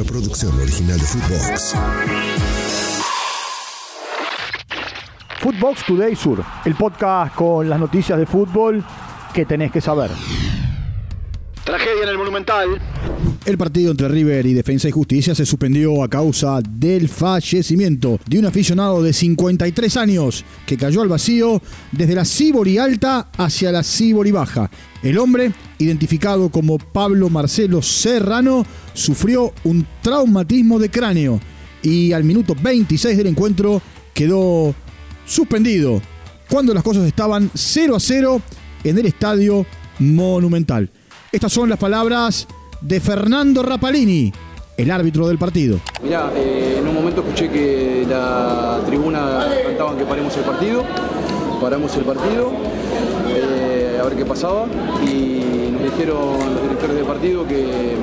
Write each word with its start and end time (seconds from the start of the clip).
una 0.00 0.08
producción 0.08 0.60
original 0.60 0.96
de 0.96 1.04
Footbox. 1.04 1.74
Footbox 5.40 5.84
Today 5.86 6.14
Sur, 6.14 6.44
el 6.64 6.74
podcast 6.76 7.34
con 7.34 7.68
las 7.68 7.80
noticias 7.80 8.16
de 8.16 8.24
fútbol 8.24 8.84
que 9.34 9.44
tenés 9.44 9.72
que 9.72 9.80
saber. 9.80 10.10
Tragedia 11.64 12.04
en 12.04 12.08
el 12.10 12.18
Monumental. 12.18 12.80
El 13.44 13.56
partido 13.56 13.90
entre 13.92 14.08
River 14.08 14.44
y 14.46 14.52
Defensa 14.52 14.88
y 14.88 14.90
Justicia 14.90 15.34
se 15.34 15.46
suspendió 15.46 16.02
a 16.02 16.08
causa 16.08 16.60
del 16.60 17.08
fallecimiento 17.08 18.20
de 18.26 18.38
un 18.38 18.46
aficionado 18.46 19.02
de 19.02 19.12
53 19.12 19.96
años 19.96 20.44
que 20.66 20.76
cayó 20.76 21.00
al 21.00 21.08
vacío 21.08 21.62
desde 21.92 22.14
la 22.14 22.24
Sibori 22.24 22.76
Alta 22.78 23.30
hacia 23.36 23.72
la 23.72 23.82
Sibori 23.82 24.32
Baja. 24.32 24.70
El 25.02 25.18
hombre, 25.18 25.52
identificado 25.78 26.50
como 26.50 26.78
Pablo 26.78 27.30
Marcelo 27.30 27.80
Serrano, 27.80 28.66
sufrió 28.92 29.54
un 29.64 29.86
traumatismo 30.02 30.78
de 30.78 30.90
cráneo 30.90 31.40
y 31.82 32.12
al 32.12 32.24
minuto 32.24 32.54
26 32.60 33.16
del 33.16 33.28
encuentro 33.28 33.80
quedó 34.12 34.74
suspendido 35.24 36.02
cuando 36.50 36.74
las 36.74 36.82
cosas 36.82 37.06
estaban 37.06 37.50
0 37.54 37.96
a 37.96 38.00
0 38.00 38.42
en 38.84 38.98
el 38.98 39.06
estadio 39.06 39.64
Monumental. 40.00 40.90
Estas 41.32 41.52
son 41.52 41.68
las 41.68 41.78
palabras 41.78 42.46
de 42.80 43.00
Fernando 43.00 43.62
Rapalini, 43.62 44.32
el 44.76 44.90
árbitro 44.90 45.26
del 45.28 45.38
partido. 45.38 45.80
Mirá, 46.02 46.30
eh, 46.36 46.76
en 46.78 46.86
un 46.86 46.94
momento 46.94 47.22
escuché 47.22 47.50
que 47.50 48.06
la 48.08 48.80
tribuna 48.86 49.46
cantaban 49.64 49.96
que 49.96 50.04
paremos 50.04 50.36
el 50.36 50.44
partido, 50.44 50.84
paramos 51.60 51.96
el 51.96 52.04
partido, 52.04 52.52
eh, 53.28 53.98
a 54.00 54.04
ver 54.04 54.16
qué 54.16 54.24
pasaba 54.24 54.66
y 55.04 55.72
nos 55.72 55.82
dijeron 55.82 56.38
los 56.54 56.62
directores 56.62 56.96
del 56.96 57.04
partido 57.04 57.46
que, 57.46 57.96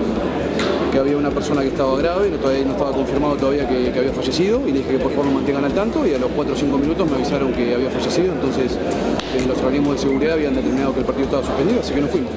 que 0.92 1.00
había 1.00 1.16
una 1.16 1.30
persona 1.30 1.62
que 1.62 1.70
estaba 1.70 1.98
grave, 1.98 2.30
no, 2.30 2.38
todavía 2.38 2.66
no 2.66 2.72
estaba 2.72 2.92
confirmado 2.92 3.36
todavía 3.36 3.68
que, 3.68 3.92
que 3.92 4.00
había 4.00 4.12
fallecido 4.12 4.62
y 4.68 4.74
le 4.74 4.80
dije 4.80 4.92
que 4.92 5.00
por 5.00 5.12
favor 5.12 5.28
lo 5.28 5.32
mantengan 5.32 5.64
al 5.64 5.74
tanto 5.74 6.06
y 6.06 6.14
a 6.14 6.18
los 6.18 6.32
4 6.32 6.54
o 6.54 6.58
5 6.58 6.78
minutos 6.78 7.10
me 7.10 7.16
avisaron 7.16 7.54
que 7.54 7.74
había 7.74 7.90
fallecido, 7.90 8.34
entonces 8.34 8.74
eh, 8.74 9.46
los 9.48 9.58
organismos 9.60 9.96
de 9.96 10.02
seguridad 10.02 10.34
habían 10.34 10.56
determinado 10.56 10.94
que 10.94 11.00
el 11.00 11.06
partido 11.06 11.26
estaba 11.26 11.46
suspendido, 11.46 11.80
así 11.80 11.94
que 11.94 12.02
nos 12.02 12.12
fuimos. 12.12 12.32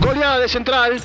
Goleada 0.00 0.38
de 0.38 0.48
Central. 0.48 1.02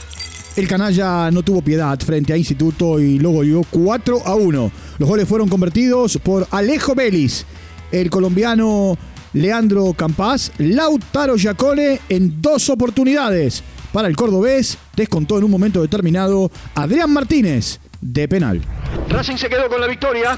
El 0.56 0.68
canalla 0.68 1.32
no 1.32 1.44
tuvo 1.44 1.62
piedad 1.62 1.98
frente 2.00 2.34
a 2.34 2.38
Instituto 2.38 3.00
y 3.00 3.20
lo 3.20 3.32
goleó 3.32 3.62
4 3.70 4.26
a 4.26 4.36
1. 4.36 4.72
Los 4.98 5.10
goles 5.10 5.28
fueron 5.28 5.48
convertidos 5.48 6.18
por 6.18 6.48
Alejo 6.52 6.96
Vélez, 6.96 7.46
el 7.92 8.10
colombiano 8.10 8.98
Leandro 9.34 9.94
Campás, 9.94 10.52
Lautaro 10.58 11.38
Giacone 11.38 12.00
en 12.10 12.42
dos 12.42 12.70
oportunidades. 12.70 13.64
Para 13.94 14.08
el 14.08 14.16
cordobés, 14.16 14.78
descontó 14.96 15.38
en 15.38 15.46
un 15.46 15.52
momento 15.52 15.82
determinado 15.82 16.52
Adrián 16.76 17.12
Martínez 17.12 17.80
de 18.02 18.28
penal. 18.28 18.62
Racing 19.10 19.38
se 19.38 19.50
quedó 19.50 19.68
con 19.70 19.80
la 19.82 19.88
victoria. 19.88 20.38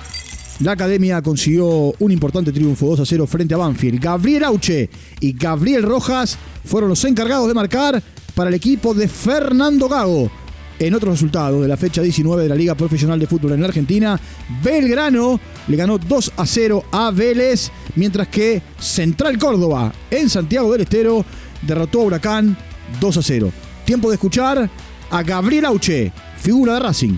La 0.59 0.73
academia 0.73 1.21
consiguió 1.21 1.65
un 1.97 2.11
importante 2.11 2.51
triunfo 2.51 2.87
2 2.87 2.99
a 2.99 3.05
0 3.05 3.25
frente 3.25 3.55
a 3.55 3.57
Banfield. 3.57 3.99
Gabriel 3.99 4.43
Auche 4.43 4.89
y 5.19 5.33
Gabriel 5.33 5.83
Rojas 5.83 6.37
fueron 6.63 6.89
los 6.89 7.03
encargados 7.03 7.47
de 7.47 7.53
marcar 7.55 8.03
para 8.41 8.49
el 8.49 8.55
equipo 8.55 8.95
de 8.95 9.07
Fernando 9.07 9.87
Gago. 9.87 10.31
En 10.79 10.95
otro 10.95 11.11
resultado 11.11 11.61
de 11.61 11.67
la 11.67 11.77
fecha 11.77 12.01
19 12.01 12.41
de 12.41 12.49
la 12.49 12.55
Liga 12.55 12.73
Profesional 12.73 13.19
de 13.19 13.27
Fútbol 13.27 13.51
en 13.51 13.61
la 13.61 13.67
Argentina, 13.67 14.19
Belgrano 14.63 15.39
le 15.67 15.77
ganó 15.77 15.99
2 15.99 16.31
a 16.37 16.45
0 16.47 16.85
a 16.91 17.11
Vélez, 17.11 17.69
mientras 17.93 18.29
que 18.29 18.63
Central 18.79 19.37
Córdoba 19.37 19.93
en 20.09 20.27
Santiago 20.27 20.71
del 20.71 20.81
Estero 20.81 21.23
derrotó 21.61 22.01
a 22.01 22.05
Huracán 22.05 22.57
2 22.99 23.17
a 23.17 23.21
0. 23.21 23.51
Tiempo 23.85 24.09
de 24.09 24.15
escuchar 24.15 24.67
a 25.11 25.21
Gabriel 25.21 25.65
Auche, 25.65 26.11
figura 26.37 26.73
de 26.73 26.79
Racing. 26.79 27.13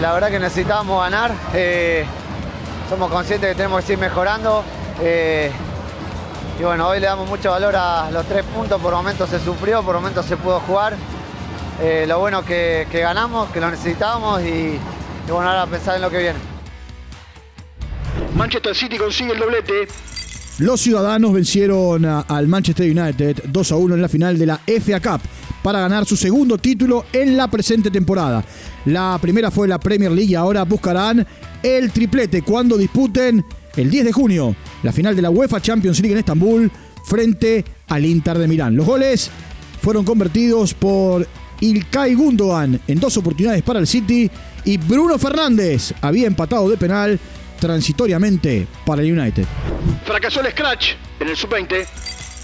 La 0.00 0.12
verdad 0.12 0.28
que 0.28 0.40
necesitamos 0.40 1.00
ganar. 1.04 1.32
eh, 1.54 2.04
somos 2.90 3.12
conscientes 3.12 3.48
que 3.48 3.54
tenemos 3.54 3.80
que 3.82 3.86
seguir 3.86 4.00
mejorando. 4.00 4.64
eh, 5.00 5.52
y 6.58 6.62
bueno, 6.62 6.88
hoy 6.88 7.00
le 7.00 7.06
damos 7.06 7.28
mucho 7.28 7.50
valor 7.50 7.74
a 7.76 8.10
los 8.10 8.24
tres 8.26 8.44
puntos. 8.44 8.80
Por 8.80 8.92
momentos 8.94 9.28
se 9.28 9.40
sufrió, 9.40 9.82
por 9.82 9.94
momentos 9.96 10.24
se 10.26 10.36
pudo 10.36 10.60
jugar. 10.60 10.96
Eh, 11.82 12.04
lo 12.06 12.20
bueno 12.20 12.44
que, 12.44 12.86
que 12.90 13.00
ganamos, 13.00 13.50
que 13.50 13.60
lo 13.60 13.70
necesitábamos 13.70 14.40
y, 14.42 14.44
y 14.46 15.30
bueno, 15.30 15.50
ahora 15.50 15.66
pensar 15.66 15.96
en 15.96 16.02
lo 16.02 16.10
que 16.10 16.18
viene. 16.18 16.38
Manchester 18.36 18.74
City 18.74 18.96
consigue 18.96 19.32
el 19.32 19.38
doblete. 19.38 19.88
Los 20.58 20.80
ciudadanos 20.80 21.32
vencieron 21.32 22.04
a- 22.04 22.20
al 22.20 22.46
Manchester 22.46 22.88
United 22.96 23.44
2 23.48 23.72
a 23.72 23.76
1 23.76 23.94
en 23.96 24.02
la 24.02 24.08
final 24.08 24.38
de 24.38 24.46
la 24.46 24.60
FA 24.66 25.00
Cup 25.00 25.20
para 25.64 25.80
ganar 25.80 26.04
su 26.06 26.16
segundo 26.16 26.58
título 26.58 27.06
en 27.12 27.36
la 27.36 27.48
presente 27.48 27.90
temporada. 27.90 28.44
La 28.84 29.18
primera 29.20 29.50
fue 29.50 29.66
la 29.66 29.80
Premier 29.80 30.12
League 30.12 30.30
y 30.30 30.34
ahora 30.36 30.62
buscarán 30.64 31.26
el 31.62 31.90
triplete 31.90 32.42
cuando 32.42 32.76
disputen 32.76 33.44
el 33.74 33.90
10 33.90 34.04
de 34.04 34.12
junio 34.12 34.54
la 34.84 34.92
final 34.92 35.16
de 35.16 35.22
la 35.22 35.30
UEFA 35.30 35.60
Champions 35.60 35.98
League 36.00 36.12
en 36.12 36.18
Estambul 36.18 36.70
frente 37.04 37.64
al 37.88 38.04
Inter 38.04 38.38
de 38.38 38.46
Milán. 38.46 38.76
Los 38.76 38.86
goles 38.86 39.30
fueron 39.82 40.04
convertidos 40.04 40.74
por 40.74 41.26
Ilkay 41.60 42.14
Gundogan 42.14 42.80
en 42.86 43.00
dos 43.00 43.16
oportunidades 43.16 43.62
para 43.62 43.80
el 43.80 43.86
City 43.86 44.30
y 44.64 44.76
Bruno 44.76 45.18
Fernández 45.18 45.92
había 46.00 46.26
empatado 46.26 46.68
de 46.68 46.76
penal 46.76 47.18
transitoriamente 47.58 48.66
para 48.84 49.02
el 49.02 49.18
United. 49.18 49.44
Fracasó 50.04 50.40
el 50.42 50.52
Scratch 50.52 50.92
en 51.18 51.28
el 51.28 51.36
sub-20. 51.36 51.86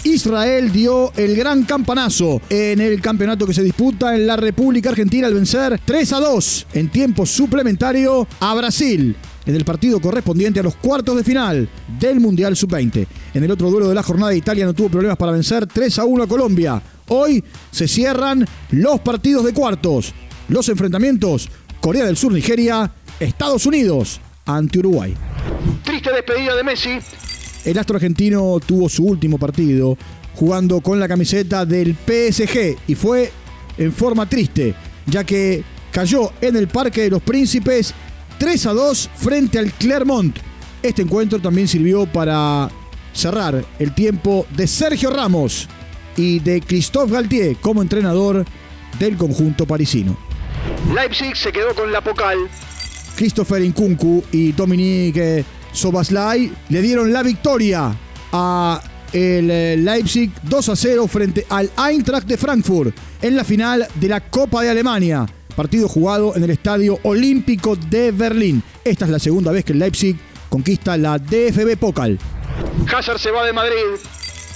Israel 0.03 0.71
dio 0.71 1.13
el 1.15 1.35
gran 1.35 1.63
campanazo 1.63 2.41
en 2.49 2.81
el 2.81 2.99
campeonato 3.01 3.45
que 3.45 3.53
se 3.53 3.61
disputa 3.61 4.15
en 4.15 4.25
la 4.25 4.35
República 4.35 4.89
Argentina 4.89 5.27
al 5.27 5.35
vencer 5.35 5.79
3 5.85 6.13
a 6.13 6.19
2 6.19 6.67
en 6.73 6.89
tiempo 6.89 7.27
suplementario 7.27 8.27
a 8.39 8.55
Brasil 8.55 9.15
en 9.45 9.55
el 9.55 9.65
partido 9.65 9.99
correspondiente 9.99 10.59
a 10.59 10.63
los 10.63 10.75
cuartos 10.75 11.15
de 11.17 11.23
final 11.23 11.69
del 11.99 12.19
Mundial 12.19 12.55
Sub-20. 12.55 13.07
En 13.33 13.43
el 13.43 13.51
otro 13.51 13.69
duelo 13.69 13.89
de 13.89 13.95
la 13.95 14.03
jornada 14.03 14.33
Italia 14.33 14.65
no 14.65 14.73
tuvo 14.73 14.89
problemas 14.89 15.17
para 15.17 15.31
vencer 15.31 15.65
3 15.67 15.99
a 15.99 16.05
1 16.05 16.23
a 16.23 16.27
Colombia. 16.27 16.81
Hoy 17.07 17.43
se 17.71 17.87
cierran 17.87 18.45
los 18.71 18.99
partidos 19.01 19.45
de 19.45 19.53
cuartos. 19.53 20.13
Los 20.47 20.69
enfrentamientos 20.69 21.49
Corea 21.81 22.05
del 22.05 22.15
Sur, 22.15 22.31
Nigeria, 22.31 22.91
Estados 23.19 23.65
Unidos 23.65 24.21
ante 24.45 24.79
Uruguay. 24.79 25.15
Triste 25.83 26.11
despedida 26.13 26.55
de 26.55 26.63
Messi. 26.63 26.99
El 27.65 27.77
astro 27.77 27.95
argentino 27.95 28.59
tuvo 28.65 28.87
su 28.87 29.03
último 29.03 29.37
partido 29.37 29.97
jugando 30.35 30.81
con 30.81 30.99
la 30.99 31.07
camiseta 31.07 31.65
del 31.65 31.95
PSG 31.95 32.77
y 32.87 32.95
fue 32.95 33.31
en 33.77 33.91
forma 33.91 34.27
triste, 34.27 34.75
ya 35.07 35.23
que 35.23 35.63
cayó 35.91 36.31
en 36.39 36.55
el 36.55 36.67
Parque 36.67 37.01
de 37.01 37.09
los 37.09 37.21
Príncipes 37.21 37.93
3 38.41 38.65
a 38.65 38.73
2 38.73 39.09
frente 39.17 39.59
al 39.59 39.71
Clermont. 39.71 40.35
Este 40.81 41.03
encuentro 41.03 41.37
también 41.37 41.67
sirvió 41.67 42.07
para 42.07 42.71
cerrar 43.13 43.63
el 43.77 43.93
tiempo 43.93 44.47
de 44.57 44.65
Sergio 44.65 45.11
Ramos 45.11 45.69
y 46.17 46.39
de 46.39 46.59
Christophe 46.59 47.13
Galtier 47.13 47.57
como 47.57 47.83
entrenador 47.83 48.43
del 48.97 49.15
conjunto 49.15 49.67
parisino. 49.67 50.17
Leipzig 50.91 51.37
se 51.37 51.51
quedó 51.51 51.75
con 51.75 51.91
la 51.91 52.01
Pocal. 52.01 52.39
Christopher 53.15 53.61
Nkunku 53.61 54.23
y 54.31 54.53
Dominique 54.53 55.45
Sobaslai 55.71 56.51
le 56.69 56.81
dieron 56.81 57.13
la 57.13 57.21
victoria 57.21 57.95
a 58.31 58.81
el 59.13 59.51
eh, 59.51 59.77
Leipzig 59.77 60.31
2 60.41 60.69
a 60.69 60.75
0 60.75 61.07
frente 61.07 61.45
al 61.47 61.69
Eintracht 61.77 62.27
de 62.27 62.37
Frankfurt 62.37 62.95
en 63.21 63.35
la 63.35 63.43
final 63.43 63.87
de 63.93 64.07
la 64.07 64.19
Copa 64.19 64.63
de 64.63 64.71
Alemania. 64.71 65.27
Partido 65.55 65.87
jugado 65.87 66.35
en 66.35 66.43
el 66.43 66.49
Estadio 66.49 66.99
Olímpico 67.03 67.75
de 67.75 68.11
Berlín. 68.11 68.63
Esta 68.83 69.05
es 69.05 69.11
la 69.11 69.19
segunda 69.19 69.51
vez 69.51 69.65
que 69.65 69.73
el 69.73 69.79
Leipzig 69.79 70.17
conquista 70.49 70.97
la 70.97 71.17
DFB 71.17 71.77
Pokal. 71.77 72.17
Hazard 72.93 73.19
se 73.19 73.31
va 73.31 73.45
de 73.45 73.53
Madrid. 73.53 73.99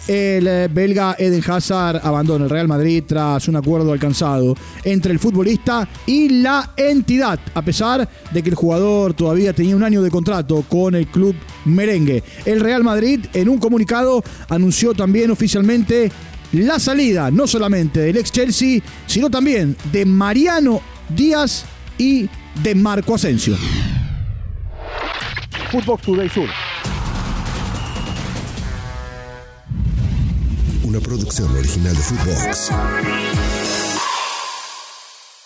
El 0.07 0.45
eh, 0.45 0.67
belga 0.72 1.16
Eden 1.17 1.44
Hazard 1.47 2.00
abandona 2.03 2.44
el 2.44 2.51
Real 2.51 2.67
Madrid 2.67 3.03
tras 3.07 3.47
un 3.47 3.56
acuerdo 3.56 3.91
alcanzado 3.91 4.56
entre 4.83 5.11
el 5.11 5.17
futbolista 5.17 5.88
y 6.06 6.29
la 6.29 6.73
entidad, 6.78 7.39
a 7.56 7.62
pesar 7.63 8.07
de 8.31 8.44
que 8.44 8.50
el 8.50 8.56
jugador 8.56 9.15
todavía 9.15 9.51
tenía 9.53 9.75
un 9.75 9.83
año 9.83 10.03
de 10.03 10.12
contrato 10.12 10.63
con 10.69 10.94
el 10.94 11.07
club 11.07 11.36
merengue. 11.65 12.24
El 12.45 12.59
Real 12.59 12.83
Madrid, 12.83 13.25
en 13.33 13.50
un 13.50 13.57
comunicado, 13.57 14.24
anunció 14.48 14.94
también 14.94 15.31
oficialmente 15.31 16.12
la 16.51 16.80
salida, 16.80 17.31
no 17.31 17.47
solamente 17.47 18.00
del 18.00 18.18
ex 18.18 18.31
Chelsea, 18.31 18.81
sino 19.06 19.30
también 19.30 19.75
de 19.92 20.06
Mariano 20.06 20.81
Díaz 21.09 21.65
y 21.97 22.30
de 22.63 22.75
Marco 22.75 23.15
Asensio. 23.15 23.57
Footbox 25.71 26.03
Today 26.03 26.30
Sur. 26.30 26.50
Una 30.83 31.00
producción 31.00 31.51
original 31.56 31.95
de 31.95 32.01
Footbox. 32.01 32.71